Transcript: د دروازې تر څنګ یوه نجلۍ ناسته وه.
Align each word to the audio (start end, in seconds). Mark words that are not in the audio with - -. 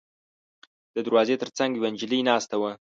د 0.95 0.97
دروازې 1.07 1.35
تر 1.41 1.49
څنګ 1.57 1.71
یوه 1.77 1.89
نجلۍ 1.93 2.21
ناسته 2.29 2.55
وه. 2.61 2.71